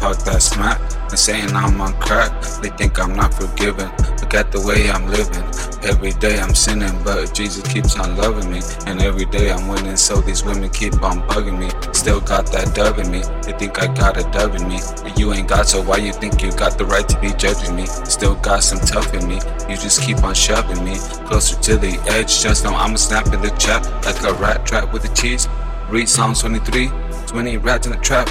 talk 0.00 0.16
that 0.24 0.40
smack 0.40 0.80
and 1.10 1.18
saying 1.18 1.52
I'm 1.54 1.78
on 1.78 1.92
crack. 2.00 2.32
They 2.62 2.70
think 2.70 2.98
I'm 2.98 3.14
not 3.14 3.34
forgiven. 3.34 3.90
Look 4.20 4.32
at 4.32 4.50
the 4.50 4.60
way 4.64 4.90
I'm 4.90 5.06
living. 5.12 5.44
Every 5.84 6.12
day 6.12 6.40
I'm 6.40 6.54
sinning, 6.54 6.96
but 7.04 7.34
Jesus 7.34 7.62
keeps 7.70 7.98
on 7.98 8.16
loving 8.16 8.50
me. 8.50 8.62
And 8.86 9.02
every 9.02 9.26
day 9.26 9.52
I'm 9.52 9.68
winning, 9.68 9.96
so 9.96 10.20
these 10.22 10.42
women 10.42 10.70
keep 10.70 10.94
on 11.02 11.20
bugging 11.28 11.58
me. 11.58 11.68
Still 11.92 12.20
got 12.20 12.50
that 12.52 12.74
dove 12.74 12.98
in 12.98 13.10
me. 13.10 13.20
They 13.44 13.52
think 13.52 13.78
I 13.78 13.92
got 13.92 14.16
a 14.16 14.24
dove 14.32 14.54
in 14.54 14.66
me. 14.66 14.80
But 15.02 15.18
you 15.18 15.34
ain't 15.34 15.48
got, 15.48 15.68
so 15.68 15.82
why 15.82 15.98
you 15.98 16.14
think 16.14 16.42
you 16.42 16.50
got 16.52 16.78
the 16.78 16.86
right 16.86 17.06
to 17.06 17.20
be 17.20 17.34
judging 17.34 17.76
me? 17.76 17.84
Still 17.86 18.36
got 18.36 18.62
some 18.62 18.80
tough 18.80 19.12
in 19.12 19.28
me. 19.28 19.38
You 19.68 19.76
just 19.76 20.00
keep 20.00 20.24
on 20.24 20.34
shoving 20.34 20.82
me 20.82 20.96
closer 21.28 21.60
to 21.60 21.76
the 21.76 22.00
edge. 22.08 22.40
Just 22.40 22.64
know 22.64 22.74
I'ma 22.74 22.96
snap 22.96 23.26
in 23.34 23.42
the 23.42 23.50
trap 23.60 23.84
like 24.06 24.22
a 24.24 24.32
rat 24.40 24.64
trap 24.64 24.94
with 24.94 25.04
a 25.04 25.14
cheese. 25.14 25.46
Read 25.90 26.08
Psalms 26.08 26.40
23, 26.40 26.88
20 27.26 27.56
rats 27.58 27.86
in 27.86 27.92
the 27.92 27.98
trap. 27.98 28.28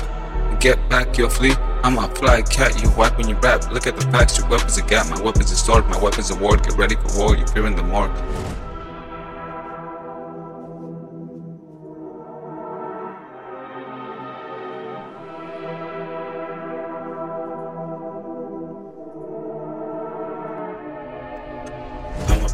Get 0.59 0.90
back 0.90 1.18
your 1.18 1.30
flee. 1.30 1.54
I'm 1.84 1.98
a 1.98 2.13
fly 2.16 2.41
cat, 2.41 2.84
you 2.84 2.91
wipe 2.98 3.18
when 3.18 3.30
you 3.30 3.36
rap. 3.36 3.72
Look 3.72 3.88
at 3.88 3.95
the 3.95 4.02
facts, 4.12 4.38
your 4.38 4.49
weapons 4.49 4.77
are 4.77 4.85
gap, 4.85 5.09
my 5.09 5.22
weapons 5.22 5.54
are 5.54 5.55
sword, 5.55 5.85
my 5.88 5.98
weapons 5.98 6.32
are 6.32 6.38
war. 6.38 6.58
Get 6.58 6.77
ready 6.77 6.95
for 6.95 7.18
war, 7.18 7.38
you're 7.38 7.48
fearing 7.48 7.77
the 7.77 7.84
mark. 7.84 8.12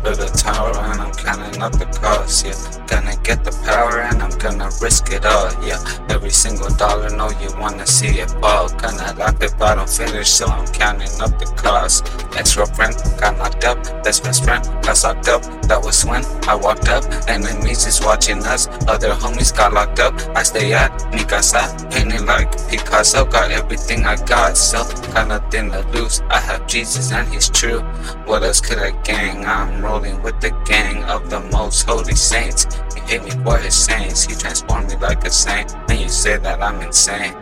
Build 0.04 0.20
a 0.20 0.28
tower 0.38 0.70
and 0.70 1.02
I'm 1.02 1.12
counting 1.56 1.64
up 1.64 1.80
the 1.80 2.00
cost, 2.00 2.46
yeah. 2.46 2.86
Gonna 2.88 3.16
get 3.24 3.44
the 3.44 3.52
power 3.66 4.02
and 4.02 4.22
I'm 4.22 4.38
gonna 4.38 4.70
risk 4.82 5.12
it 5.12 5.26
all, 5.26 5.52
yeah. 5.64 5.80
Every 6.10 6.30
single 6.30 6.70
dollar, 6.76 7.10
know 7.10 7.30
you 7.42 7.50
wanna 7.60 7.86
see 7.88 8.20
it 8.20 8.30
fall. 8.42 8.70
Gonna 8.70 9.14
laugh 9.18 9.42
if 9.42 9.62
I 9.62 9.86
finish, 9.86 10.30
so 10.30 10.46
I'm 10.46 10.68
counting 10.68 11.10
up 11.22 11.38
the 11.40 11.46
cost. 11.56 12.08
Ex 12.38 12.56
girlfriend 12.56 12.96
got 13.20 13.38
knocked 13.38 13.64
up, 13.64 13.84
best 14.04 14.24
best 14.24 14.44
friend 14.44 14.64
got 14.84 15.04
locked 15.04 15.28
up. 15.28 15.42
That 15.64 15.82
was 15.84 16.06
when 16.06 16.24
I 16.48 16.56
walked 16.56 16.90
up, 16.90 17.04
enemies 17.28 17.86
is 17.88 18.02
watching 18.02 18.44
us. 18.44 18.68
Other 18.88 19.12
homies 19.12 19.56
got 19.56 19.74
locked 19.74 20.00
up. 20.00 20.14
I 20.36 20.44
stay 20.44 20.74
at 20.74 20.92
mi 21.14 21.24
casa, 21.24 21.64
painting 21.92 22.26
like 22.26 22.52
Picasso. 22.70 23.26
Got 23.26 23.52
everything 23.52 24.06
I 24.06 24.16
got, 24.26 24.58
so 24.58 24.84
got 25.14 25.28
nothing 25.28 25.72
to 25.72 25.82
lose. 25.94 26.22
I 26.30 26.40
have 26.40 26.68
Jesus 26.68 27.12
and 27.12 27.28
He's 27.34 27.50
true. 27.50 27.82
What 28.26 28.44
else 28.44 28.62
could 28.62 28.80
I 28.80 28.92
gang? 29.04 29.46
I'm 29.46 29.84
rolling 29.84 30.22
with 30.22 30.40
the 30.42 30.52
gang 30.66 31.04
of 31.06 31.30
the 31.30 31.45
most 31.52 31.84
holy 31.84 32.16
saints. 32.16 32.68
You 32.96 33.02
hit 33.04 33.24
me 33.24 33.32
for 33.44 33.58
his 33.58 33.76
saints. 33.76 34.26
He 34.26 34.36
transformed 34.36 34.90
me 34.90 34.96
like 34.98 35.26
a 35.26 35.32
saint, 35.32 35.76
and 35.90 36.00
you 36.00 36.10
say 36.10 36.38
that 36.38 36.62
I'm 36.62 36.82
insane. 36.82 37.36